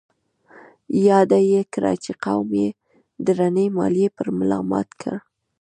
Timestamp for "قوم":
2.23-2.49